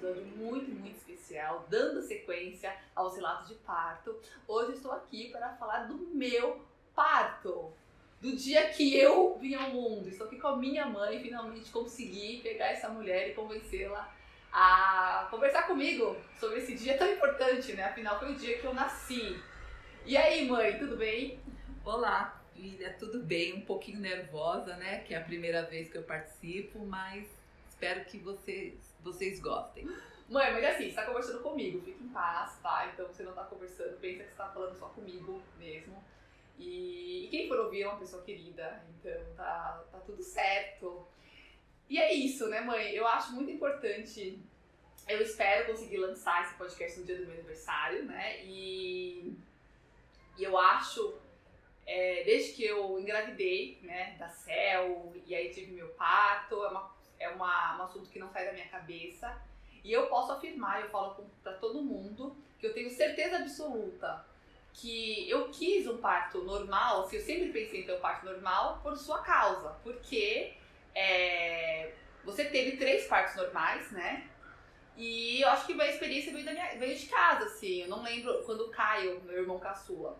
[0.00, 4.18] episódio muito, muito especial, dando sequência aos relatos de parto.
[4.48, 7.70] Hoje estou aqui para falar do meu parto,
[8.18, 10.08] do dia que eu vim ao mundo.
[10.08, 14.10] Estou aqui com a minha mãe finalmente consegui pegar essa mulher e convencê-la
[14.50, 17.84] a conversar comigo sobre esse dia tão importante, né?
[17.84, 19.38] Afinal, foi o dia que eu nasci.
[20.06, 21.38] E aí, mãe, tudo bem?
[21.84, 23.54] Olá, filha, tudo bem?
[23.54, 25.00] Um pouquinho nervosa, né?
[25.00, 27.39] Que é a primeira vez que eu participo, mas
[27.80, 29.86] espero que vocês, vocês gostem.
[30.28, 32.90] Mãe, mas assim, você tá conversando comigo, fica em paz, tá?
[32.92, 36.04] Então você não tá conversando, pensa que você tá falando só comigo mesmo.
[36.58, 41.06] E, e quem for ouvir é uma pessoa querida, então tá, tá tudo certo.
[41.88, 42.90] E é isso, né, mãe?
[42.90, 44.38] Eu acho muito importante.
[45.08, 48.44] Eu espero conseguir lançar esse podcast no dia do meu aniversário, né?
[48.44, 49.34] E,
[50.36, 51.18] e eu acho,
[51.86, 56.99] é, desde que eu engravidei, né, da Cel, e aí tive meu parto, é, uma,
[57.20, 59.40] é uma, um assunto que não sai da minha cabeça.
[59.84, 64.24] E eu posso afirmar, eu falo para todo mundo, que eu tenho certeza absoluta
[64.72, 68.80] que eu quis um parto normal, assim, eu sempre pensei em ter um parto normal
[68.82, 70.54] por sua causa, porque
[70.94, 71.92] é,
[72.24, 74.28] você teve três partos normais, né?
[74.96, 77.82] E eu acho que a experiência veio, minha, veio de casa, assim.
[77.82, 80.18] Eu não lembro quando o Caio, meu irmão caçula,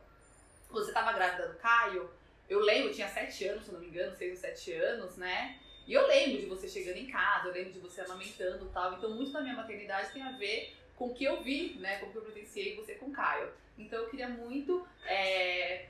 [0.71, 2.11] você tava grávida do Caio,
[2.49, 5.59] eu lembro, eu tinha sete anos, se não me engano, seis ou sete anos, né?
[5.87, 8.95] E eu lembro de você chegando em casa, eu lembro de você amamentando e tal.
[8.95, 11.99] Então, muito da minha maternidade tem a ver com o que eu vi, né?
[11.99, 13.51] Com o que eu presenciei você com o Caio.
[13.79, 15.87] Então, eu queria muito é,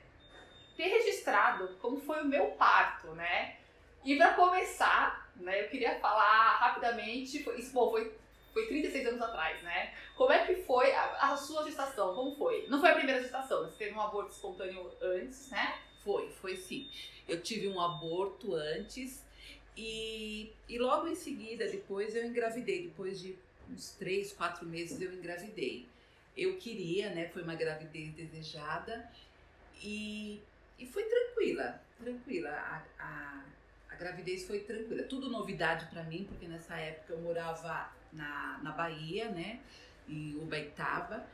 [0.75, 3.57] ter registrado como foi o meu parto, né?
[4.03, 8.11] E para começar, né, eu queria falar rapidamente, foi, isso bom, foi,
[8.51, 9.93] foi 36 anos atrás, né?
[10.15, 12.15] Como é que foi a, a sua gestação?
[12.15, 12.65] Como foi?
[12.67, 15.79] Não foi a primeira gestação, você teve um aborto espontâneo antes, né?
[16.03, 16.89] Foi, foi sim.
[17.27, 19.23] Eu tive um aborto antes
[19.75, 22.83] e, e logo em seguida, depois eu engravidei.
[22.83, 23.35] Depois de
[23.69, 25.87] uns três, quatro meses eu engravidei.
[26.35, 27.29] Eu queria, né?
[27.29, 29.09] Foi uma gravidez desejada
[29.81, 30.41] e,
[30.79, 32.49] e foi tranquila, tranquila.
[32.49, 33.43] A, a,
[33.89, 35.03] a gravidez foi tranquila.
[35.03, 39.59] Tudo novidade para mim, porque nessa época eu morava na, na Bahia, né?
[40.07, 41.25] Em Ubaitaba.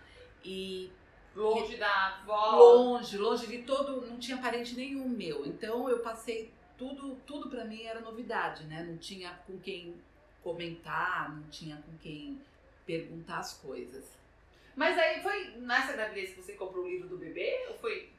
[0.43, 0.91] E
[1.37, 2.55] Longe da avó.
[2.55, 5.45] Longe, longe de todo, não tinha parente nenhum meu.
[5.45, 8.83] Então eu passei tudo, tudo para mim era novidade, né?
[8.83, 9.95] Não tinha com quem
[10.43, 12.39] comentar, não tinha com quem
[12.85, 14.05] perguntar as coisas.
[14.75, 18.09] Mas aí foi nessa gravidez que você comprou o livro do bebê ou foi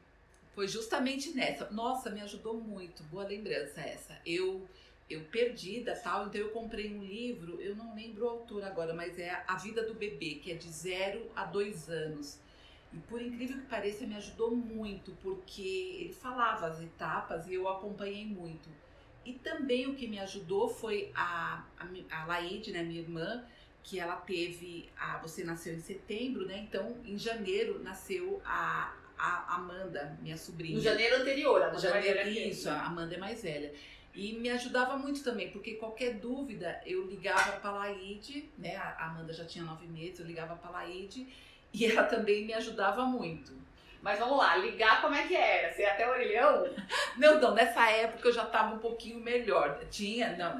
[0.53, 1.69] foi justamente nessa.
[1.71, 3.01] Nossa, me ajudou muito.
[3.03, 4.19] Boa lembrança essa.
[4.25, 4.67] Eu
[5.09, 9.17] eu perdida tal, então eu comprei um livro, eu não lembro o autor agora, mas
[9.17, 12.37] é A Vida do Bebê, que é de 0 a 2 anos.
[12.91, 17.67] E por incrível que pareça, me ajudou muito, porque ele falava as etapas e eu
[17.67, 18.67] acompanhei muito.
[19.23, 23.43] E também o que me ajudou foi a, a, a Laide, né, minha irmã,
[23.83, 24.89] que ela teve.
[24.97, 26.65] A, você nasceu em setembro, né?
[26.67, 30.75] Então, em janeiro, nasceu a, a Amanda, minha sobrinha.
[30.75, 32.29] No janeiro anterior, a Amanda janeiro.
[32.29, 33.71] Isso, a Amanda é mais velha.
[34.15, 38.75] E me ajudava muito também, porque qualquer dúvida eu ligava para a Laide, né?
[38.77, 41.27] A Amanda já tinha nove meses, eu ligava para a Laide
[41.73, 43.59] e ela também me ajudava muito.
[44.01, 45.73] Mas vamos lá, ligar como é que era?
[45.73, 46.69] Você ia até o orelhão?
[47.17, 49.77] Não, não, nessa época eu já estava um pouquinho melhor.
[49.91, 50.57] Tinha, não,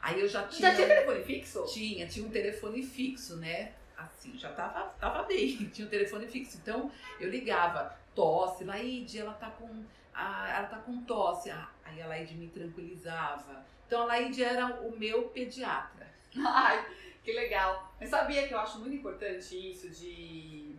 [0.00, 0.70] aí eu já tinha.
[0.70, 1.64] Já tinha telefone fixo?
[1.72, 3.72] Tinha, tinha um telefone fixo, né?
[3.96, 6.58] Assim, já tava, tava bem, tinha um telefone fixo.
[6.62, 9.84] Então eu ligava, tosse, Laide, ela tá com.
[10.14, 11.50] Ah, ela tá com tosse.
[11.50, 13.64] Ah, aí a Laide me tranquilizava.
[13.86, 16.06] Então a Laide era o meu pediatra.
[16.36, 16.84] Ai,
[17.24, 17.92] que legal.
[18.00, 20.74] Mas sabia que eu acho muito importante isso de,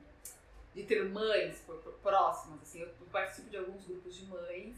[0.73, 1.63] de ter mães
[2.01, 4.75] próximas, assim, eu participo de alguns grupos de mães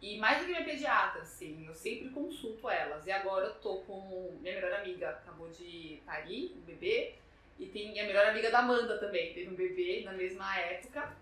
[0.00, 3.06] e mais do que minha pediatra, assim, eu sempre consulto elas.
[3.06, 7.14] E agora eu tô com minha melhor amiga, acabou de parir um bebê,
[7.58, 11.16] e tem a melhor amiga da Amanda também, teve um bebê na mesma época.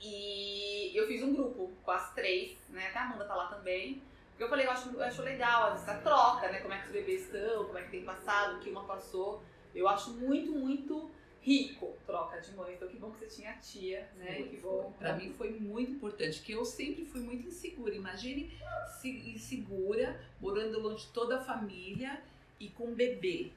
[0.00, 2.86] E eu fiz um grupo com as três, né?
[2.88, 4.00] Até a Amanda tá lá também.
[4.40, 6.60] Eu falei, eu acho, eu acho legal essa troca, né?
[6.60, 9.42] Como é que os bebês estão, como é que tem passado, o que uma passou.
[9.74, 11.10] Eu acho muito, muito
[11.42, 12.74] rico troca de mãe.
[12.74, 14.36] Então que bom que você tinha a tia, né?
[14.36, 14.94] Foi, que bom.
[14.98, 17.94] Para mim foi muito importante, que eu sempre fui muito insegura.
[17.94, 18.50] Imagine
[18.98, 22.22] se insegura, morando longe de toda a família
[22.58, 23.50] e com um bebê.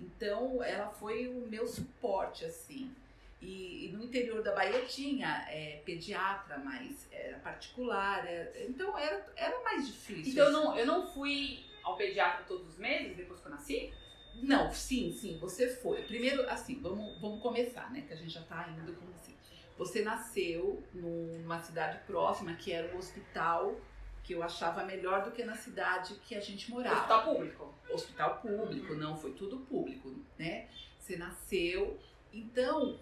[0.00, 2.94] Então ela foi o meu suporte, assim.
[3.40, 9.24] E, e, no interior da Bahia tinha é, pediatra, mas era particular, era, então era,
[9.36, 10.32] era mais difícil.
[10.32, 13.92] Então eu não, eu não fui ao pediatra todos os meses depois que eu nasci?
[14.42, 16.02] Não, sim, sim, você foi.
[16.02, 18.02] Primeiro, assim, vamos, vamos começar, né?
[18.02, 19.36] Que a gente já tá indo como assim.
[19.76, 23.80] Você nasceu numa cidade próxima, que era o hospital
[24.24, 26.96] que eu achava melhor do que na cidade que a gente morava.
[26.96, 27.74] Hospital público.
[27.88, 30.68] Hospital público, não, foi tudo público, né?
[31.08, 31.98] você nasceu.
[32.32, 32.98] Então,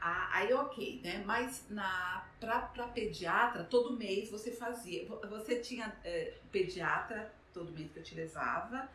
[0.00, 1.22] a- aí ok, né?
[1.26, 5.04] Mas na pra, pra pediatra, todo mês você fazia.
[5.06, 8.88] vo- Você tinha é, pediatra todo mês que eu te levava.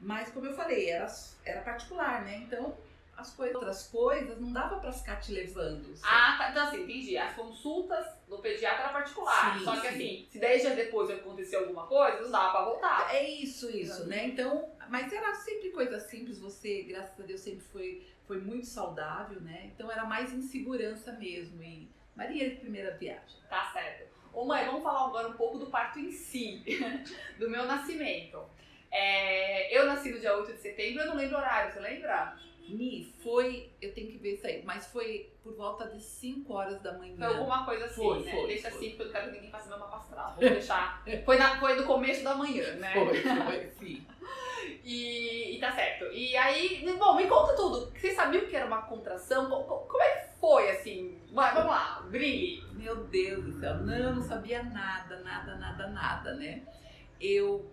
[0.00, 1.06] Mas como eu falei, era,
[1.44, 2.38] era particular, né?
[2.38, 2.76] Então,
[3.16, 5.94] as coisas, outras coisas, não dava pra ficar te levando.
[5.96, 6.12] sabe?
[6.12, 6.50] Ah, tá.
[6.50, 7.16] Então, assim, entendi.
[7.16, 9.56] As consultas do pediatra era particular.
[9.58, 9.86] Sim, Só que, sim.
[9.94, 13.14] assim, se 10 dias depois aconteceu alguma coisa, não dava pra voltar.
[13.14, 14.26] É isso, isso, né?
[14.26, 16.40] Então, mas era sempre coisa simples.
[16.40, 19.70] Você, graças a Deus, sempre foi, foi muito saudável, né?
[19.74, 21.62] Então era mais insegurança mesmo.
[21.62, 23.38] E Maria de primeira viagem.
[23.48, 24.10] Tá certo.
[24.32, 26.62] Ô mãe, vamos falar agora um pouco do parto em si,
[27.38, 28.42] do meu nascimento.
[28.90, 32.36] É, eu nasci no dia 8 de setembro, eu não lembro o horário, você lembra?
[32.68, 36.80] Ni, foi, eu tenho que ver isso aí, mas foi por volta de 5 horas
[36.80, 37.16] da manhã.
[37.16, 38.30] Foi alguma coisa assim, Foi, né?
[38.30, 38.78] foi, Deixa foi.
[38.78, 40.30] assim, porque eu não quero que ninguém faça meu mapa astral.
[40.40, 41.04] Vou deixar.
[41.24, 42.92] Foi, na, foi no começo da manhã, né?
[42.94, 44.06] Foi, foi, sim.
[44.84, 46.04] E, e tá certo.
[46.12, 47.90] E aí, bom, me conta tudo.
[47.98, 49.48] Vocês sabiam que era uma contração?
[49.48, 51.18] Co- co- Como é que foi, assim?
[51.32, 52.62] Vai, vamos lá, brilhe.
[52.74, 56.62] Meu Deus do céu, não, não sabia nada, nada, nada, nada, né?
[57.20, 57.70] Eu,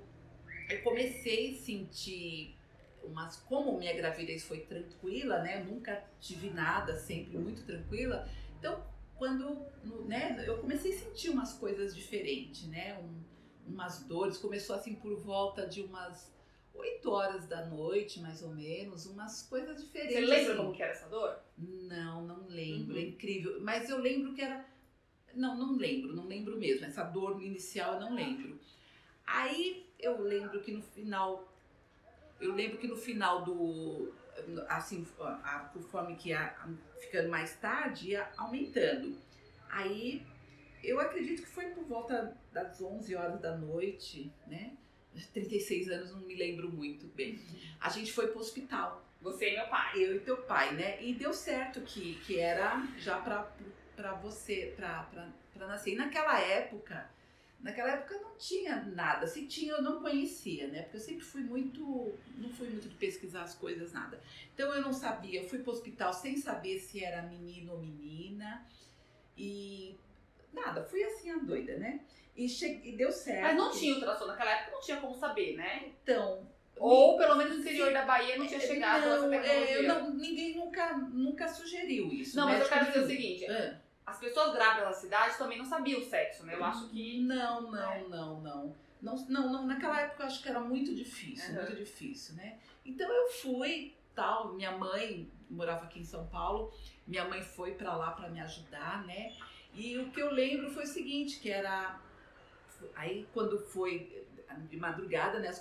[0.69, 2.55] eu comecei a sentir
[3.03, 3.37] umas.
[3.37, 5.61] Como minha gravidez foi tranquila, né?
[5.61, 8.27] Eu nunca tive nada, sempre muito tranquila.
[8.57, 8.83] Então,
[9.15, 9.65] quando
[10.07, 12.97] né, eu comecei a sentir umas coisas diferentes, né?
[12.99, 13.23] Um-
[13.67, 16.33] umas dores, começou assim por volta de umas
[16.73, 20.15] 8 horas da noite, mais ou menos, umas coisas diferentes.
[20.15, 20.57] Você lembra assim.
[20.61, 21.37] como que era essa dor?
[21.57, 22.99] Não, não lembro, Uhum.
[22.99, 23.59] é incrível.
[23.61, 24.65] Mas eu lembro que era.
[25.35, 26.85] Não, não lembro, não lembro mesmo.
[26.85, 28.59] Essa dor inicial eu não lembro.
[29.25, 31.47] Aí eu lembro que no final.
[32.39, 34.13] Eu lembro que no final do.
[34.69, 36.55] Assim, a- conforme que ia
[37.01, 39.17] ficando mais tarde, ia aumentando.
[39.69, 40.25] Aí
[40.83, 44.73] eu acredito que foi por volta das 11 horas da noite, né?
[45.33, 47.37] 36 anos, não me lembro muito bem.
[47.81, 49.91] A gente foi pro hospital Você e meu pai.
[50.01, 51.03] eu e teu pai, né?
[51.03, 53.51] E deu certo que, que era já pra,
[53.97, 55.93] pra você, pra, pra, pra nascer.
[55.93, 57.09] E naquela época,
[57.61, 59.27] naquela época não tinha nada.
[59.27, 60.83] Se tinha, eu não conhecia, né?
[60.83, 64.21] Porque eu sempre fui muito, não fui muito de pesquisar as coisas, nada.
[64.53, 68.65] Então eu não sabia, eu fui pro hospital sem saber se era menino ou menina.
[69.37, 69.97] E
[70.53, 72.01] nada, fui assim a doida, né?
[72.35, 72.81] E, che...
[72.83, 73.43] e deu certo.
[73.43, 75.91] Mas não tinha ultrassom naquela época, não tinha como saber, né?
[76.03, 76.47] Então,
[76.77, 79.79] Ou pelo menos no interior da Bahia não tinha chegado essa não, tecnologia.
[79.79, 82.37] é, não, ninguém nunca, nunca sugeriu isso.
[82.37, 85.65] Não, mas eu quero dizer o seguinte: Ah, as pessoas grávidas da cidade também não
[85.65, 86.55] sabiam o sexo, né?
[86.55, 87.21] Eu acho que.
[87.21, 88.07] Não, não, É.
[88.07, 88.75] não, não.
[89.01, 89.65] Não, não, não.
[89.65, 91.63] Naquela época eu acho que era muito difícil, Aham.
[91.63, 92.59] muito difícil, né?
[92.85, 96.73] Então eu fui, tal, minha mãe morava aqui em São Paulo,
[97.07, 99.33] minha mãe foi pra lá pra me ajudar, né?
[99.73, 101.99] E o que eu lembro foi o seguinte, que era
[102.95, 104.27] aí quando foi
[104.67, 105.59] de madrugada, né, as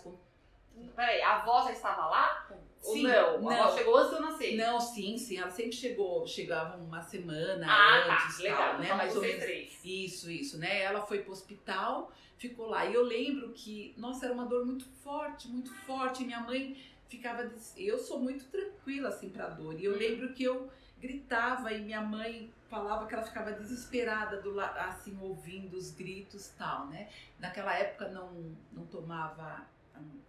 [0.95, 2.49] Peraí, a avó já estava lá?
[2.83, 3.13] Ou Sim, não?
[3.13, 3.77] A avó não.
[3.77, 4.57] chegou antes de eu nascer.
[4.57, 8.43] Não, sim, sim, ela sempre chegou, chegava uma semana ah, antes, tá.
[8.43, 8.59] Legal.
[8.59, 8.85] tal, né?
[8.85, 9.81] Então, Mais ou menos três.
[9.85, 10.83] Isso, isso, né?
[10.83, 12.87] Ela foi pro hospital, ficou lá.
[12.87, 16.23] E eu lembro que, nossa, era uma dor muito forte, muito forte.
[16.23, 16.77] E minha mãe
[17.09, 17.51] ficava.
[17.77, 19.79] Eu sou muito tranquila, assim, pra dor.
[19.79, 19.99] E eu Uhum.
[19.99, 20.71] lembro que eu
[21.01, 26.53] gritava e minha mãe falava que ela ficava desesperada, do assim, ouvindo os gritos e
[26.57, 27.09] tal, né?
[27.39, 29.65] Naquela época não, não tomava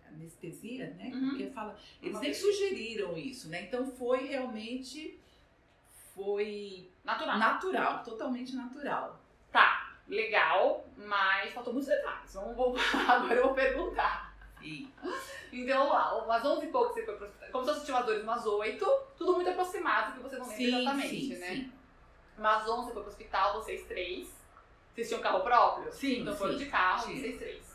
[0.08, 1.12] anestesia, né?
[1.14, 1.30] Uhum.
[1.30, 1.78] Porque fala.
[2.02, 3.64] Eles nem sugeriram isso, né?
[3.64, 5.20] Então foi realmente.
[6.16, 7.38] Foi Natural.
[7.38, 9.20] natural, totalmente natural.
[9.52, 12.34] Tá, legal, mas faltou muitos detalhes.
[12.34, 12.82] Vamos voltar.
[13.10, 14.36] Agora eu vou perguntar.
[14.62, 14.90] E
[15.54, 17.50] Então, lá, umas 11 e pouco você foi pro hospital.
[17.52, 18.86] Como se fosse tinha dores, umas 8,
[19.18, 21.48] tudo muito aproximado, que você não lembra exatamente, sim, né?
[21.48, 21.72] sim.
[22.38, 24.28] Umas 11 você foi pro hospital, vocês três.
[24.94, 25.92] Vocês tinham carro próprio?
[25.94, 26.66] Sim, Então foram sim.
[26.66, 27.20] de carro, Sim.
[27.22, 27.69] vocês três.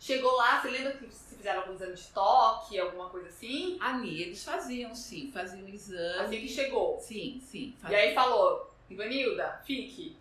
[0.00, 3.76] Chegou lá, você lembra que se fizeram algum exame de toque, alguma coisa assim?
[3.78, 6.24] Ali, eles faziam, sim, faziam exame.
[6.24, 6.98] Assim que chegou.
[6.98, 7.74] Sim, sim.
[7.76, 8.00] E faziam.
[8.00, 10.16] aí falou, Ivanilda, fique.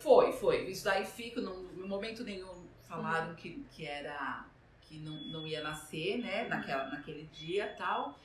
[0.00, 0.68] Foi, foi.
[0.68, 4.44] Isso daí fica, não, no momento nenhum falaram que, que era
[4.82, 6.46] que não, não ia nascer, né?
[6.46, 8.18] Naquela, naquele dia e tal.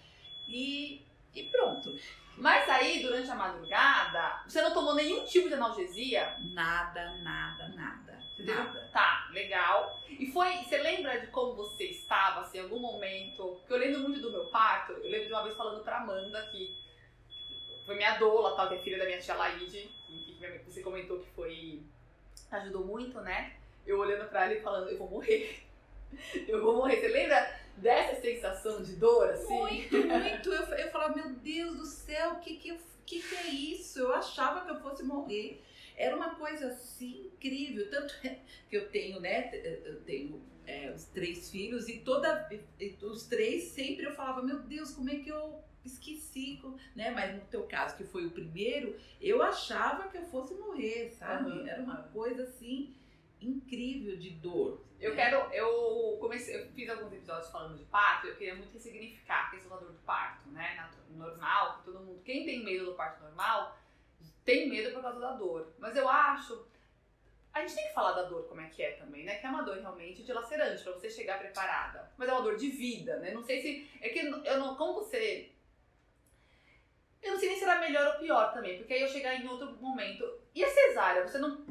[0.49, 1.01] E,
[1.33, 1.97] e pronto.
[2.37, 6.37] Mas aí, durante a madrugada, você não tomou nenhum tipo de analgesia?
[6.51, 8.12] Nada, nada, nada.
[8.45, 8.89] Nada.
[8.91, 9.99] Tá, legal.
[10.07, 13.55] E foi, você lembra de como você estava, assim, em algum momento?
[13.59, 16.41] Porque eu lembro muito do meu parto, eu lembro de uma vez falando pra Amanda
[16.51, 16.75] que
[17.85, 21.19] foi minha doula, tal, que é filha da minha tia Laide, que, que você comentou
[21.19, 21.81] que foi.
[22.51, 23.55] ajudou muito, né?
[23.85, 25.63] Eu olhando pra ela e falando, eu vou morrer.
[26.47, 26.97] Eu vou morrer.
[26.97, 29.57] Você lembra dessa sensação de dor, assim?
[29.59, 30.53] Muito, muito.
[30.53, 33.97] Eu, eu falava, meu Deus do céu, o que que, que que é isso?
[33.99, 35.59] Eu achava que eu fosse morrer.
[35.95, 37.89] Era uma coisa assim incrível.
[37.89, 39.51] Tanto é que eu tenho, né?
[39.85, 42.49] Eu tenho é, os três filhos e toda
[43.01, 46.61] os três sempre eu falava, meu Deus, como é que eu esqueci,
[46.95, 47.11] né?
[47.11, 51.51] Mas no teu caso, que foi o primeiro, eu achava que eu fosse morrer, sabe?
[51.51, 51.67] Uhum.
[51.67, 52.95] Era uma coisa assim
[53.41, 54.81] incrível de dor.
[54.99, 55.15] Eu né?
[55.17, 59.51] quero, eu comecei, eu fiz alguns episódios falando de parto, eu queria muito ressignificar a
[59.51, 60.89] questão da dor do parto, né?
[61.09, 63.77] Normal, todo mundo, quem tem medo do parto normal,
[64.45, 65.73] tem medo por causa da dor.
[65.77, 66.65] Mas eu acho,
[67.53, 69.35] a gente tem que falar da dor como é que é também, né?
[69.35, 72.11] Que é uma dor realmente dilacerante, pra você chegar preparada.
[72.17, 73.31] Mas é uma dor de vida, né?
[73.31, 75.51] Não sei se, é que eu não, como você...
[77.21, 79.47] Eu não sei nem se era melhor ou pior também, porque aí eu chegar em
[79.47, 80.29] outro momento.
[80.53, 81.65] E a cesárea, você não,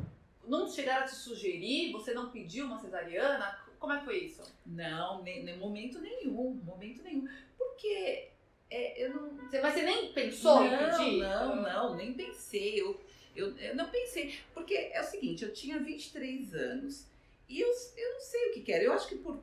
[0.47, 1.93] não chegaram a te sugerir?
[1.93, 3.61] Você não pediu uma cesariana?
[3.79, 4.43] Como é que foi isso?
[4.65, 7.29] Não, nem, nem momento nenhum, momento nenhum.
[7.59, 8.32] Porque
[8.73, 9.37] é, eu não.
[9.37, 11.19] Você, mas você nem pensou não, em pedir?
[11.19, 12.81] Não, não, nem pensei.
[12.81, 12.99] Eu,
[13.37, 14.35] eu, eu não pensei.
[14.55, 17.07] Porque é o seguinte, eu tinha 23 anos
[17.49, 18.85] e eu, eu não sei o que quero.
[18.85, 19.39] Eu acho que por,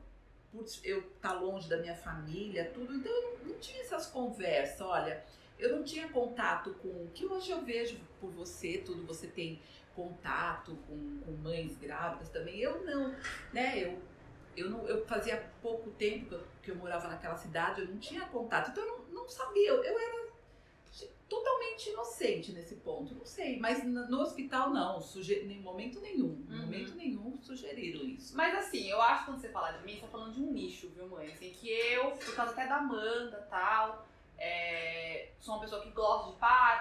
[0.50, 4.80] por eu estar longe da minha família, tudo, então eu não, não tinha essas conversas.
[4.80, 5.22] Olha,
[5.60, 7.06] eu não tinha contato com.
[7.14, 9.60] Que hoje eu vejo por você, tudo você tem
[9.94, 12.58] contato com, com mães grávidas também.
[12.58, 13.14] Eu não,
[13.52, 13.78] né?
[13.78, 13.98] Eu,
[14.56, 18.22] eu, não, eu fazia pouco tempo que eu, que morava naquela cidade, eu não tinha
[18.26, 18.99] contato, então eu não
[19.30, 19.70] sabia.
[19.70, 20.20] Eu, era
[21.28, 23.58] totalmente inocente nesse ponto, não sei.
[23.58, 25.00] Mas no hospital não,
[25.54, 26.60] em momento nenhum, em Uhum.
[26.62, 28.36] momento nenhum sugeriram isso.
[28.36, 30.50] Mas assim, eu acho que quando você fala de mim, você tá falando de um
[30.50, 31.28] nicho, viu, mãe?
[31.32, 34.06] Assim, que eu, por causa até da Amanda e tal,
[34.36, 36.36] é, sou uma pessoa que gosta de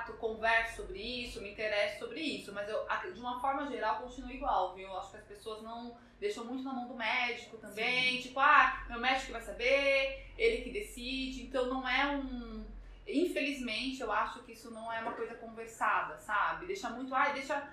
[0.10, 4.32] parto, converso sobre isso, me interesso sobre isso, mas eu, de uma forma geral, continuo
[4.32, 4.88] igual, viu?
[4.88, 8.86] Eu acho que as pessoas não deixam muito na mão do médico também, tipo, ah,
[8.90, 12.66] meu médico vai saber, ele que decide, então não é um.
[13.08, 16.68] Infelizmente, eu acho que isso não é uma coisa conversada, sabe?
[16.68, 17.72] Deixa muito, ah, deixa.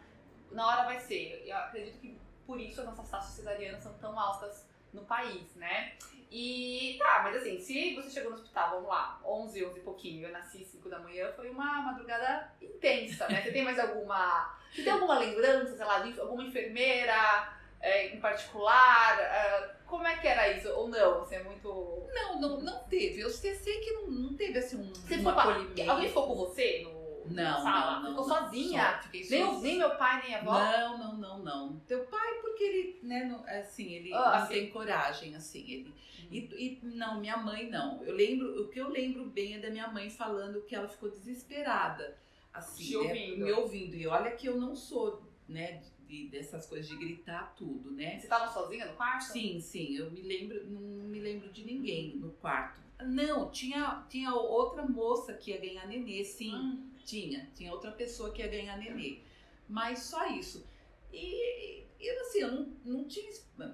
[0.50, 1.42] Na hora vai ser.
[1.44, 5.92] Eu acredito que por isso as nossas taxas cesarianas são tão altas no país, né?
[6.30, 10.26] E tá, mas assim, se você chegou no hospital, vamos lá, 11, 11 e pouquinho,
[10.26, 13.42] eu nasci 5 da manhã, foi uma madrugada intensa, né?
[13.42, 14.54] Você tem mais alguma.
[14.72, 19.20] Você tem alguma lembrança, sei lá, de alguma enfermeira é, em particular?
[19.20, 20.68] É, como é que era isso?
[20.70, 21.20] Ou não?
[21.20, 22.08] Você é muito.
[22.12, 23.20] Não, não, não teve.
[23.20, 25.32] Eu sei, sei que não, não teve assim um, Você um ficou.
[25.32, 26.95] Alguém ficou com você no,
[27.30, 27.92] na Não, sala?
[27.94, 28.10] não, não.
[28.10, 28.34] Ficou não.
[28.44, 28.92] sozinha?
[28.96, 29.62] Só, fiquei Nem, o- sozinha.
[29.62, 30.52] nem meu pai, nem a avó?
[30.52, 31.80] Não, não, não, não.
[31.80, 34.52] Teu pai, porque ele, né, não- assim, ele não assim.
[34.54, 35.94] tem coragem, assim, ele.
[36.30, 38.02] E, e não, minha mãe não.
[38.02, 41.08] Eu lembro, o que eu lembro bem é da minha mãe falando que ela ficou
[41.10, 42.16] desesperada,
[42.52, 43.44] assim, né, ouvindo.
[43.44, 43.94] me ouvindo.
[43.96, 48.18] E olha que eu não sou, né, de- dessas coisas de gritar tudo, né?
[48.18, 49.22] Você tava sozinha no quarto?
[49.24, 52.80] Sim, sim, eu me lembro, não me lembro de ninguém no quarto.
[53.04, 56.54] Não, tinha, tinha outra moça que ia ganhar nenê, sim.
[56.54, 56.90] Hum.
[57.06, 59.20] Tinha, tinha outra pessoa que ia ganhar nenê.
[59.68, 60.66] Mas só isso.
[61.12, 63.30] E, e assim, eu não, não tinha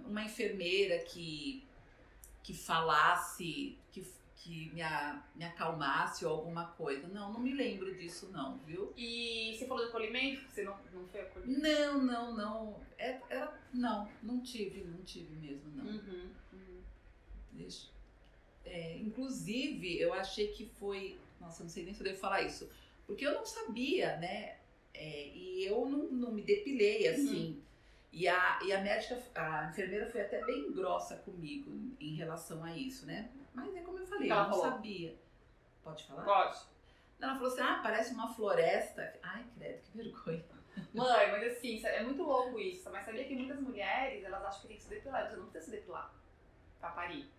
[0.07, 1.67] uma enfermeira que,
[2.43, 7.09] que falasse, que, que me, a- me acalmasse ou alguma coisa.
[7.09, 8.93] Não, não me lembro disso não, viu?
[8.97, 10.43] E você falou de acolhimento?
[10.51, 11.61] Você não, não foi acolhido?
[11.61, 12.81] Não, não, não.
[12.99, 15.85] É- Era, não, não tive, não tive mesmo, não.
[15.87, 16.81] Uhum, uhum.
[17.53, 17.89] Deixa.
[18.65, 21.19] É, inclusive, eu achei que foi.
[21.41, 22.71] Nossa, não sei nem se eu devo falar isso.
[23.07, 24.57] Porque eu não sabia, né?
[24.95, 27.63] É, e eu não, não me depilei assim.
[28.13, 32.77] E, a, e a médica, a enfermeira foi até bem grossa comigo em relação a
[32.77, 33.31] isso, né?
[33.55, 34.71] Mas é como eu falei, ela eu não falou?
[34.71, 35.17] sabia.
[35.83, 36.25] Pode falar?
[36.25, 36.59] Pode.
[37.21, 39.19] Ela falou assim: ah, parece uma floresta.
[39.23, 40.45] Ai, credo, que vergonha.
[40.93, 42.91] Mãe, mas assim, é muito louco isso.
[42.91, 45.29] Mas sabia que muitas mulheres, elas acham que tem que se depilar.
[45.29, 46.13] Você não precisa se depilar
[46.81, 47.31] pra parir.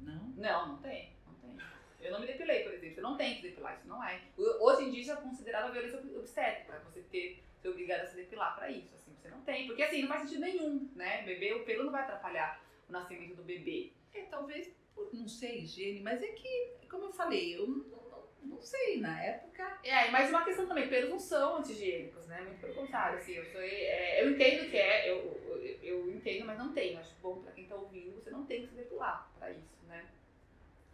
[0.00, 0.22] Não?
[0.36, 1.12] Não, não tem.
[1.26, 1.56] Não tem.
[2.02, 2.94] Eu não me depilei, por exemplo.
[2.94, 4.20] Você não tem que depilar, isso não é.
[4.36, 6.80] Hoje em dia já é considerado violência ob- obstétrica.
[6.80, 8.94] Você ter, ser obrigada a se depilar pra isso.
[8.94, 9.66] Assim, você não tem.
[9.66, 11.22] Porque assim, não faz sentido nenhum, né?
[11.22, 13.92] Bebê, o pelo não vai atrapalhar o nascimento do bebê.
[14.14, 18.28] É, talvez por, não sei, higiene, mas é que, como eu falei, eu não, não,
[18.42, 19.78] não sei, na época.
[19.82, 22.42] É, e mais uma questão também, pelos não são anti-higiênicos, né?
[22.42, 25.16] Muito pelo contrário, assim, eu, sou, é, eu entendo que é, eu,
[25.46, 26.98] eu, eu entendo, mas não tenho.
[26.98, 30.06] Acho bom pra quem tá ouvindo, você não tem que se depilar pra isso, né?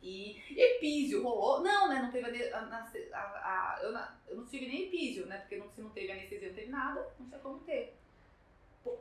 [0.03, 1.61] E epísio rolou?
[1.63, 2.01] Não, né?
[2.03, 5.39] Não teve ane- a, a, a- eu, na- eu não tive nem epísio, né?
[5.39, 7.97] Porque não, se não teve anestesia, não teve nada, não tinha como ter.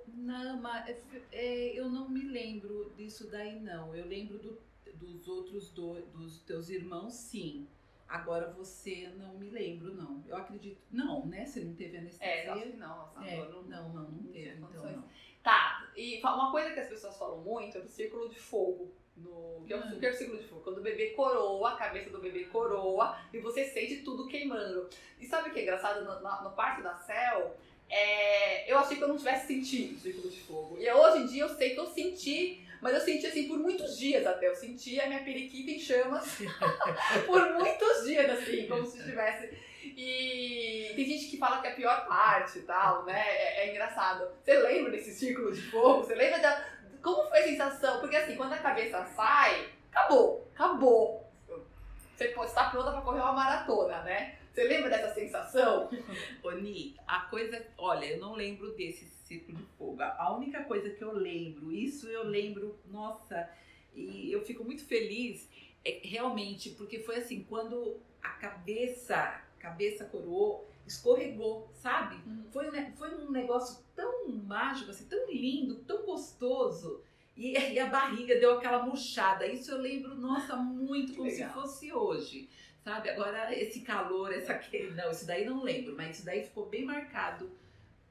[0.07, 0.99] Não, mas é,
[1.31, 3.95] é, eu não me lembro disso daí, não.
[3.95, 4.59] Eu lembro do-
[4.95, 7.67] dos outros dois, dos teus irmãos, sim.
[8.07, 10.23] Agora você não me lembro, não.
[10.27, 10.79] Eu acredito.
[10.91, 11.45] Não, né?
[11.45, 12.25] Você não teve anestesia?
[12.27, 15.03] É, eu acho que não, nossa, É, não, não, não, não teve, então não.
[15.43, 18.91] Tá, e uma coisa que as pessoas falam muito é do círculo de fogo.
[19.17, 20.61] No, que é o, que é o círculo de fogo?
[20.61, 24.89] Quando o bebê coroa, a cabeça do bebê coroa e você sente tudo queimando.
[25.19, 26.03] E sabe o que é engraçado?
[26.05, 27.57] No, na- no parto da Cel,
[27.89, 30.77] é, eu achei que eu não tivesse sentido o círculo de fogo.
[30.79, 33.97] E hoje em dia eu sei que eu senti Mas eu senti assim por muitos
[33.97, 34.47] dias até.
[34.47, 36.37] Eu senti a minha periquita em chamas
[37.25, 39.49] por muitos dias, assim, como se estivesse.
[39.83, 43.19] E tem gente que fala que é a pior parte e tal, né?
[43.19, 44.29] É, é engraçado.
[44.43, 46.03] Você lembra desse círculo de fogo?
[46.03, 46.76] Você lembra da.
[47.07, 48.01] Como foi a sensação?
[48.01, 51.25] Porque assim, quando a cabeça sai, acabou, acabou.
[52.13, 54.37] Você estar pronta para correr uma maratona, né?
[54.51, 55.89] Você lembra dessa sensação?
[56.43, 57.65] Oni, a coisa.
[57.77, 60.01] Olha, eu não lembro desse círculo de fogo.
[60.01, 63.49] A única coisa que eu lembro, isso eu lembro, nossa,
[63.95, 65.49] e eu fico muito feliz,
[65.85, 72.15] é, realmente, porque foi assim, quando a cabeça, cabeça coroou, escorregou, sabe?
[72.25, 72.45] Uhum.
[72.51, 77.01] Foi, foi um negócio tão mágico, assim, tão lindo, tão gostoso.
[77.35, 79.45] E, e, a barriga deu aquela murchada.
[79.45, 82.49] Isso eu lembro, nossa, muito como se fosse hoje.
[82.83, 83.09] Sabe?
[83.09, 84.91] Agora, esse calor, essa aquele.
[84.91, 87.51] Não, isso daí não lembro, mas isso daí ficou bem marcado.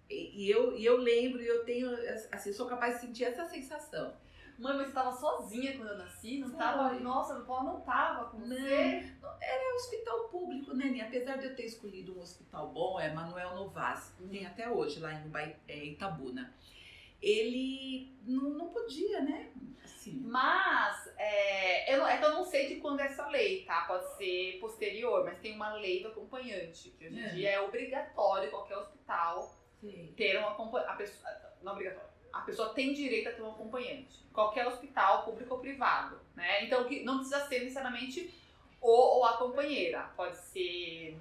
[0.09, 1.91] E, e eu, e eu lembro, e eu tenho,
[2.31, 4.15] assim, sou capaz de sentir essa sensação.
[4.59, 6.39] Mãe, mas você estava sozinha quando eu nasci?
[6.39, 6.95] Não estava?
[6.95, 9.13] Nossa, o Paulo não estava com não, você?
[9.41, 14.15] Era hospital público, né, Apesar de eu ter escolhido um hospital bom, é Manuel Novas,
[14.19, 14.29] uhum.
[14.29, 15.31] tem até hoje lá em
[15.69, 16.55] é, Itabuna.
[17.21, 19.51] Ele não, não podia, né?
[19.85, 20.23] Assim.
[20.25, 23.83] Mas, é, eu, é que eu não sei de quando é essa lei, tá?
[23.83, 27.29] Pode ser posterior, mas tem uma lei do acompanhante, que hoje em é.
[27.29, 30.15] dia é obrigatório qualquer hospital Sim.
[30.17, 31.13] ter um acompanhante.
[31.63, 32.16] Não é obrigatório.
[32.39, 34.25] A pessoa tem direito a ter um acompanhante.
[34.33, 36.19] Qualquer hospital, público ou privado.
[36.35, 36.65] Né?
[36.65, 38.35] Então, não precisa ser necessariamente
[38.81, 40.11] o ou a companheira.
[40.17, 41.19] Pode ser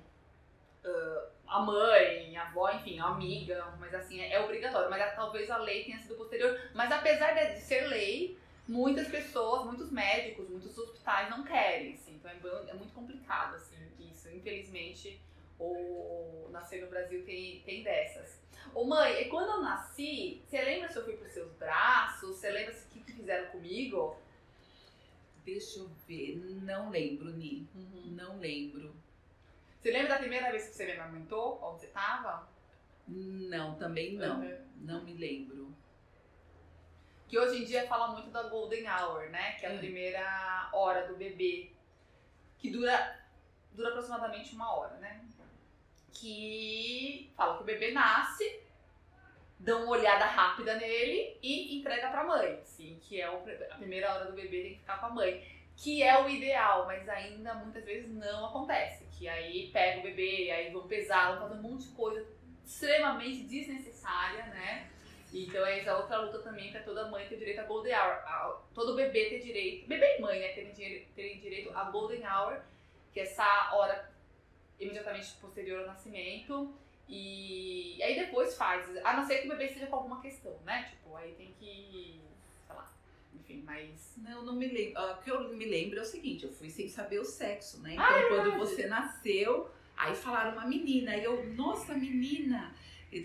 [0.84, 4.90] uh, a mãe, a avó, enfim, a amiga, mas assim, é, é obrigatório.
[4.90, 6.60] Mas talvez a lei tenha sido posterior.
[6.74, 11.94] Mas apesar de ser lei, muitas pessoas, muitos médicos, muitos hospitais não querem.
[11.94, 14.30] Assim, então é, é muito complicado assim, isso.
[14.30, 15.22] Infelizmente,
[15.60, 18.42] o nascer no Brasil tem, tem dessas.
[18.76, 22.36] Ô mãe, e quando eu nasci, você lembra se eu fui pros seus braços?
[22.36, 24.18] Você lembra o que, que fizeram comigo?
[25.46, 27.70] Deixa eu ver, não lembro, Ni.
[27.74, 28.12] Uhum.
[28.12, 28.94] Não lembro.
[29.80, 31.58] Você lembra da primeira vez que você me amamentou?
[31.64, 32.50] Onde você tava?
[33.08, 34.42] Não, também não.
[34.42, 34.58] Uhum.
[34.82, 35.74] Não me lembro.
[37.30, 39.54] Que hoje em dia fala muito da Golden Hour, né?
[39.54, 39.78] Que é a uhum.
[39.78, 41.72] primeira hora do bebê.
[42.58, 43.26] Que dura,
[43.72, 45.26] dura aproximadamente uma hora, né?
[46.12, 48.65] Que fala que o bebê nasce
[49.66, 53.38] dão uma olhada rápida nele e entrega pra mãe, assim, que é o,
[53.72, 55.44] a primeira hora do bebê tem que ficar com a mãe.
[55.76, 59.04] Que é o ideal, mas ainda muitas vezes não acontece.
[59.12, 62.26] Que aí pega o bebê, aí vão pesar, vão fazer um monte de coisa
[62.64, 64.88] extremamente desnecessária, né?
[65.34, 68.62] Então é essa outra luta também para toda mãe ter direito a Golden Hour.
[68.74, 70.72] todo bebê ter direito, bebê e mãe, né, terem,
[71.14, 72.62] terem direito a Golden Hour,
[73.12, 74.10] que é essa hora
[74.80, 76.74] imediatamente posterior ao nascimento
[77.08, 80.88] e aí depois faz, a não ser que o bebê esteja com alguma questão, né?
[80.90, 82.20] Tipo, aí tem que,
[82.66, 82.92] sei lá,
[83.34, 84.14] enfim, mas...
[84.18, 85.02] Não, não me lembro.
[85.02, 87.94] O que eu me lembro é o seguinte, eu fui sem saber o sexo, né?
[87.94, 92.74] Então ah, quando você nasceu, aí falaram uma menina, aí eu, nossa, menina,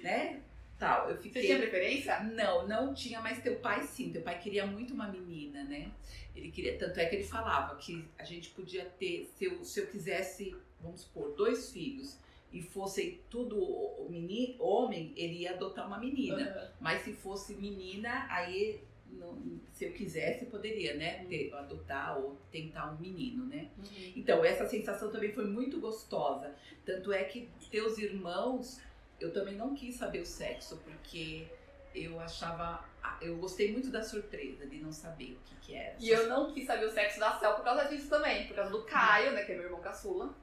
[0.03, 0.43] né?
[0.79, 1.43] Tal, eu fiquei...
[1.43, 2.21] Você tinha preferência?
[2.21, 5.91] Não, não tinha, mas teu pai sim, teu pai queria muito uma menina, né?
[6.35, 9.81] Ele queria, tanto é que ele falava que a gente podia ter, se eu, se
[9.81, 12.19] eu quisesse, vamos supor, dois filhos,
[12.53, 16.43] e fosse tudo menino, homem, ele ia adotar uma menina.
[16.43, 16.69] Uhum.
[16.81, 18.81] Mas se fosse menina, aí
[19.13, 21.25] não, se eu quisesse, poderia, né?
[21.27, 23.71] Ter, adotar ou tentar um menino, né?
[23.79, 24.13] Uhum.
[24.17, 26.55] Então, essa sensação também foi muito gostosa.
[26.85, 28.81] Tanto é que teus irmãos,
[29.21, 31.47] eu também não quis saber o sexo, porque
[31.95, 32.89] eu achava.
[33.21, 35.97] Eu gostei muito da surpresa de não saber o que, que era.
[35.99, 38.71] E eu não quis saber o sexo da Cel por causa disso também, por causa
[38.71, 39.45] do Caio, né?
[39.45, 40.35] Que é meu irmão caçula.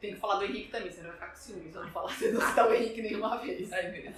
[0.00, 2.12] Tem que falar do Henrique também, você não vai ficar com ciúmes eu não falar,
[2.14, 3.72] você não citar o Henrique nenhuma vez.
[3.72, 4.14] Ai, mesmo.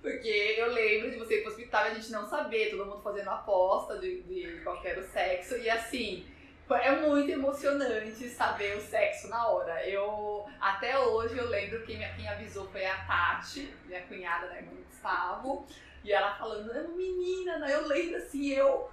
[0.00, 3.02] Porque eu lembro de você ir pro hospital e a gente não saber, todo mundo
[3.02, 5.56] fazendo aposta de, de qual era o sexo.
[5.56, 6.26] E assim,
[6.76, 9.86] é muito emocionante saber o sexo na hora.
[9.86, 14.72] Eu, até hoje, eu lembro que quem avisou foi a Tati, minha cunhada, né, irmã
[14.88, 15.66] Gustavo.
[16.04, 17.74] E ela falando, é uma menina, né?
[17.74, 18.90] Eu lembro assim, eu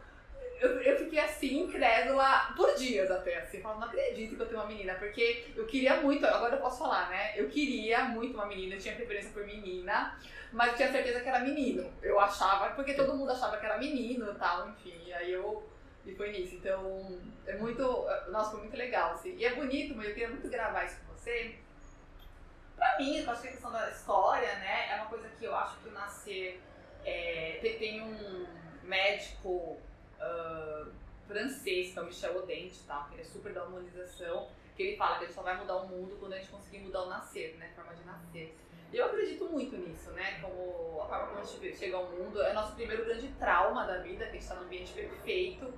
[0.59, 4.59] eu, eu fiquei assim, incrédula, por dias até, assim, falando, não acredito que eu tenho
[4.59, 7.33] uma menina, porque eu queria muito, agora eu posso falar, né?
[7.35, 10.17] Eu queria muito uma menina, eu tinha preferência por menina,
[10.51, 11.91] mas tinha certeza que era menino.
[12.01, 15.67] Eu achava, porque todo mundo achava que era menino e tal, enfim, aí eu.
[16.05, 16.55] E foi nisso.
[16.55, 17.83] Então, é muito.
[18.29, 19.35] Nossa, foi muito legal, assim.
[19.35, 21.55] E é bonito, mas eu queria muito gravar isso com você.
[22.77, 25.53] Pra mim, eu acho que a questão da história, né, é uma coisa que eu
[25.53, 26.61] acho que o nascer.
[27.03, 28.47] É, tem um
[28.83, 29.79] médico
[30.19, 30.91] uh,
[31.27, 33.05] francês, que é o Michel Odente, tá?
[33.09, 35.77] que ele é super da humanização, que ele fala que a gente só vai mudar
[35.77, 37.71] o mundo quando a gente conseguir mudar o nascer, né?
[37.71, 38.55] A forma de nascer.
[38.93, 40.39] Eu acredito muito nisso, né?
[40.39, 43.97] Como a forma como a gente chega ao mundo é nosso primeiro grande trauma da
[43.97, 45.73] vida, que a gente está num ambiente perfeito,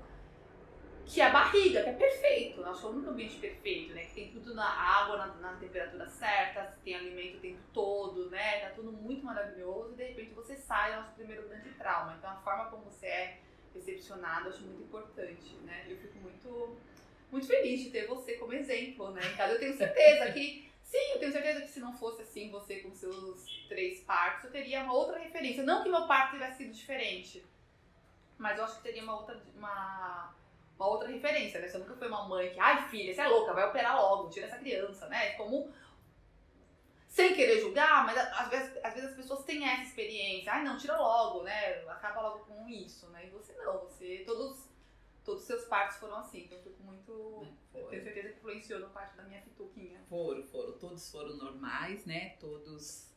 [1.06, 2.62] que é a barriga, que é perfeito.
[2.62, 4.04] Nós somos um ambiente perfeito, né?
[4.04, 8.60] Que tem tudo na água, na, na, temperatura certa, tem alimento o tempo todo, né?
[8.60, 12.16] Tá tudo muito maravilhoso e de repente você sai, é nosso primeiro grande trauma.
[12.16, 13.39] Então a forma como você é
[13.80, 15.86] recepcionado acho muito importante, né?
[15.88, 16.78] Eu fico muito,
[17.32, 19.22] muito feliz de ter você como exemplo, né?
[19.34, 22.80] Então eu tenho certeza que Sim, eu tenho certeza que se não fosse assim, você
[22.80, 25.62] com seus três partos, eu teria uma outra referência.
[25.62, 27.46] Não que meu parto tivesse sido diferente,
[28.40, 30.34] mas eu acho que teria uma outra, uma,
[30.76, 31.68] uma outra referência, né?
[31.68, 34.48] Você nunca foi uma mãe que, ai filha, você é louca, vai operar logo, tira
[34.48, 35.34] essa criança, né?
[35.34, 35.72] Como
[37.10, 40.54] sem querer julgar, mas às vezes, às vezes as pessoas têm essa experiência.
[40.54, 41.82] Ai, não, tira logo, né?
[41.90, 43.26] Acaba logo com isso, né?
[43.26, 44.70] E você não, você, todos,
[45.26, 46.44] todos os seus partos foram assim.
[46.44, 47.48] Então eu fico muito.
[47.74, 50.00] É, tenho certeza que influenciou no parte da minha fituquinha.
[50.08, 50.74] Foram, foram.
[50.74, 52.36] Todos foram normais, né?
[52.40, 53.10] Todos.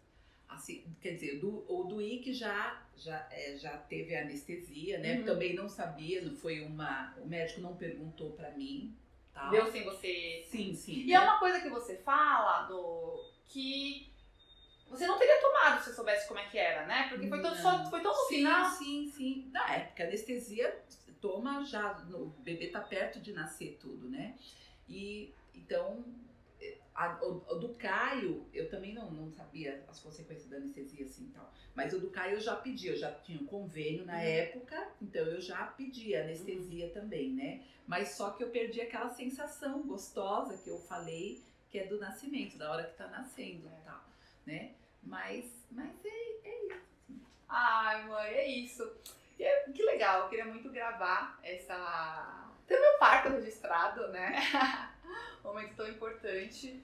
[0.48, 5.18] Assim, quer dizer, do, o do IC já, já, é, já teve anestesia, né?
[5.18, 5.24] Uhum.
[5.24, 7.14] Também não sabia, não foi uma.
[7.18, 8.96] O médico não perguntou para mim.
[9.34, 9.50] Tá?
[9.50, 10.44] Deu sem você.
[10.46, 11.04] Sim, sim.
[11.04, 14.10] E é uma coisa que você fala do que
[14.88, 17.08] você não teria tomado se soubesse como é que era, né?
[17.08, 18.70] Porque foi, todo, só, foi tão no sim, final.
[18.70, 19.50] Sim, sim.
[19.52, 20.82] Na época, anestesia
[21.20, 24.36] toma já, o bebê tá perto de nascer tudo, né?
[24.88, 26.04] E então,
[26.94, 31.52] a, o, do Caio, eu também não, não sabia as consequências da anestesia assim tal.
[31.74, 34.20] Mas o do Caio eu já pedi, eu já tinha um convênio na uhum.
[34.20, 36.92] época, então eu já pedi anestesia uhum.
[36.92, 37.62] também, né?
[37.86, 42.58] Mas só que eu perdi aquela sensação gostosa que eu falei que é do nascimento,
[42.58, 44.04] da hora que tá nascendo e tal,
[44.44, 44.74] né?
[45.02, 46.08] Mas, mas é,
[46.44, 46.74] é isso.
[46.74, 47.20] Assim.
[47.48, 48.92] Ai, mãe, é isso.
[49.38, 52.50] Que, é, que legal, eu queria muito gravar essa.
[52.66, 54.38] Ter meu parto registrado, né?
[55.40, 56.78] um momento tão importante.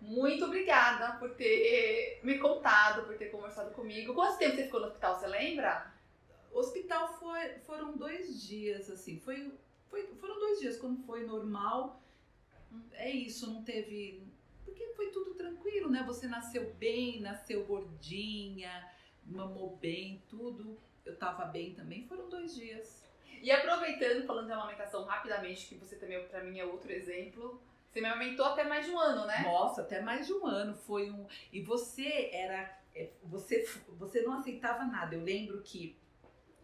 [0.00, 4.14] Muito obrigada por ter me contado, por ter conversado comigo.
[4.14, 5.92] Quanto tempo você ficou no hospital, você lembra?
[6.50, 9.20] O hospital foi, foram dois dias, assim.
[9.20, 9.52] Foi,
[9.90, 12.02] foi, foram dois dias, quando foi normal.
[12.94, 14.29] É isso, não teve
[14.70, 16.02] porque foi tudo tranquilo, né?
[16.06, 18.88] Você nasceu bem, nasceu gordinha,
[19.24, 20.78] mamou bem, tudo.
[21.04, 23.04] Eu tava bem também, foram dois dias.
[23.42, 27.60] E aproveitando, falando de amamentação rapidamente, que você também, para mim, é outro exemplo.
[27.90, 29.42] Você me amamentou até mais de um ano, né?
[29.42, 30.74] Nossa, até mais de um ano.
[30.74, 31.26] Foi um.
[31.52, 32.78] E você era.
[32.94, 33.66] É, você,
[33.98, 35.14] você não aceitava nada.
[35.14, 35.96] Eu lembro que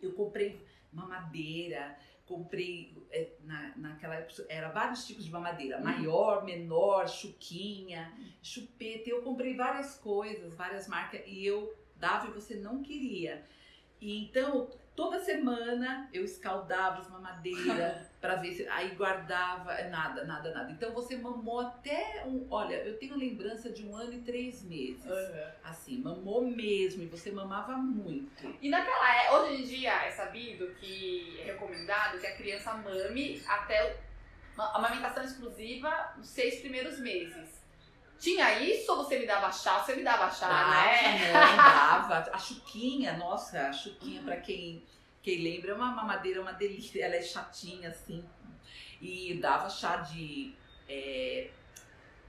[0.03, 0.61] eu comprei
[0.93, 8.13] mamadeira, comprei é, na, naquela época era vários tipos de mamadeira, maior, menor, chuquinha,
[8.43, 9.09] chupeta.
[9.09, 13.45] Eu comprei várias coisas, várias marcas e eu dava e você não queria.
[14.01, 20.25] E então toda semana eu escaldava as mamadeiras para ver se aí guardava é, nada,
[20.25, 20.71] nada, nada.
[20.73, 25.05] Então você mamou até um, olha, eu tenho lembrança de um ano e três meses,
[25.05, 25.51] uhum.
[25.63, 28.57] assim, mamou mesmo e você mamava muito.
[28.61, 33.43] E naquela é, hoje em dia é sabido que é recomendado que a criança mame
[33.47, 33.97] até
[34.59, 37.57] a amamentação exclusiva nos seis primeiros meses.
[38.19, 39.79] Tinha isso ou você me dava chá?
[39.81, 41.33] Você me dava chá, dava, né?
[41.33, 41.57] Não,
[42.09, 42.31] dava.
[42.33, 44.83] A chuquinha, nossa, a chuquinha, pra quem,
[45.27, 47.05] quem lembra, é uma mamadeira, uma delícia.
[47.05, 48.25] Ela é chatinha, assim.
[49.03, 50.55] E dava chá de
[50.89, 51.51] é,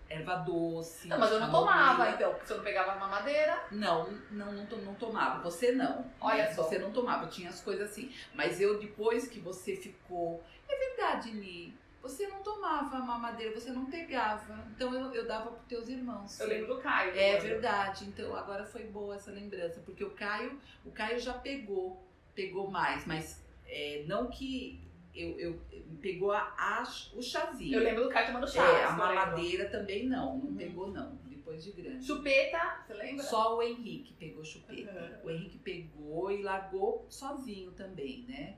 [0.09, 1.07] erva doce.
[1.07, 3.63] Não, mas eu não tomava, então, porque você não pegava a mamadeira.
[3.69, 5.43] Não, não, não, não tomava.
[5.43, 6.11] Você não.
[6.19, 6.63] Olha só.
[6.63, 8.11] Você não tomava, tinha as coisas assim.
[8.33, 10.43] Mas eu, depois que você ficou.
[10.67, 14.65] É verdade, Ni você não tomava mamadeira, você não pegava.
[14.71, 16.39] Então eu, eu dava para teus irmãos.
[16.39, 17.11] Eu lembro do Caio.
[17.15, 17.49] É agora.
[17.49, 18.05] verdade.
[18.05, 22.06] Então agora foi boa essa lembrança, porque o Caio, o Caio já pegou,
[22.37, 25.61] pegou mais, mas é, não que eu, eu
[25.99, 26.83] pegou a, a,
[27.15, 27.73] o chazinho.
[27.73, 28.63] Eu lembro do Caio tomando chá.
[28.63, 30.55] É, a mamadeira também não, não uhum.
[30.55, 32.05] pegou não, depois de grande.
[32.05, 33.23] Chupeta, você lembra?
[33.23, 35.19] Só o Henrique pegou chupeta.
[35.23, 35.27] Uhum.
[35.27, 38.57] O Henrique pegou e largou sozinho também, né?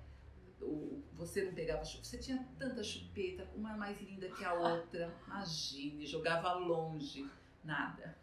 [0.62, 5.14] o, você não pegava chupeta, você tinha tanta chupeta, uma mais linda que a outra.
[5.28, 7.26] Imagine, jogava longe,
[7.64, 8.18] nada.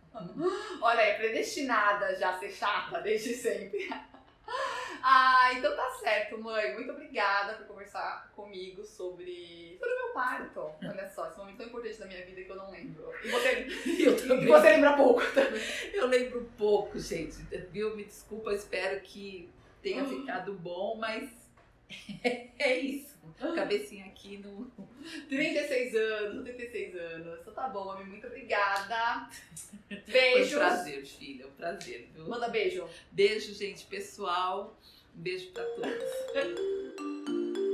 [0.80, 3.88] Olha, é predestinada já a ser chata desde sempre.
[5.02, 6.74] Ah, então tá certo, mãe.
[6.74, 10.70] Muito obrigada por conversar comigo sobre, sobre o meu parto.
[10.82, 13.12] Olha só, esse momento tão importante da minha vida que eu não lembro.
[13.24, 13.66] E você,
[14.00, 15.62] eu e você lembra pouco também.
[15.92, 17.36] Eu lembro pouco, gente.
[17.70, 17.96] Viu?
[17.96, 19.50] Me desculpa, espero que
[19.82, 20.08] tenha hum.
[20.08, 21.45] ficado bom, mas
[22.58, 23.16] é isso.
[23.54, 24.70] Cabecinha aqui no.
[25.28, 27.40] 36 anos, 36 anos.
[27.40, 28.04] Então tá bom, mami.
[28.04, 29.28] Muito obrigada.
[30.06, 30.06] Beijo.
[30.10, 31.44] Foi um prazer, filha.
[31.44, 32.28] É um prazer, viu?
[32.28, 32.88] Manda beijo.
[33.12, 34.76] Beijo, gente, pessoal.
[35.16, 37.65] Um beijo pra todos.